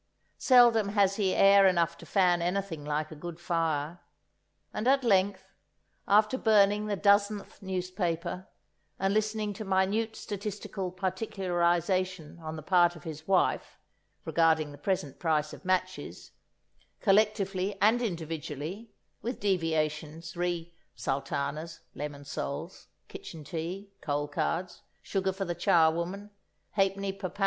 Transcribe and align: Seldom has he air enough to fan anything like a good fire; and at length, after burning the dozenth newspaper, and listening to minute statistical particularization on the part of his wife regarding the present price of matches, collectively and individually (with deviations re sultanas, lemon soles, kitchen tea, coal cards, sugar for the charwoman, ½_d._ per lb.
Seldom 0.39 0.89
has 0.89 1.17
he 1.17 1.35
air 1.35 1.67
enough 1.67 1.95
to 1.99 2.07
fan 2.07 2.41
anything 2.41 2.83
like 2.83 3.11
a 3.11 3.15
good 3.15 3.39
fire; 3.39 3.99
and 4.73 4.87
at 4.87 5.03
length, 5.03 5.53
after 6.07 6.39
burning 6.39 6.87
the 6.87 6.95
dozenth 6.97 7.61
newspaper, 7.61 8.47
and 8.97 9.13
listening 9.13 9.53
to 9.53 9.63
minute 9.63 10.15
statistical 10.15 10.91
particularization 10.91 12.39
on 12.41 12.55
the 12.55 12.63
part 12.63 12.95
of 12.95 13.03
his 13.03 13.27
wife 13.27 13.77
regarding 14.25 14.71
the 14.71 14.77
present 14.79 15.19
price 15.19 15.53
of 15.53 15.63
matches, 15.65 16.31
collectively 16.99 17.77
and 17.79 18.01
individually 18.01 18.89
(with 19.21 19.39
deviations 19.39 20.35
re 20.35 20.73
sultanas, 20.95 21.81
lemon 21.93 22.25
soles, 22.25 22.87
kitchen 23.07 23.43
tea, 23.43 23.91
coal 24.01 24.27
cards, 24.27 24.81
sugar 25.03 25.31
for 25.31 25.45
the 25.45 25.53
charwoman, 25.53 26.31
½_d._ 26.75 27.19
per 27.19 27.29
lb. 27.29 27.39